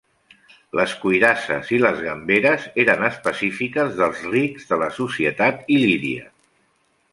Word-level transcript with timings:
Les 0.77 0.93
cuirasses 1.01 1.69
i 1.77 1.79
les 1.83 2.01
gamberes 2.05 2.65
eren 2.85 3.05
específiques 3.09 3.93
dels 4.01 4.25
rics 4.33 4.67
de 4.73 4.83
la 4.87 4.91
societat 4.99 5.65
il·líria. 5.79 6.29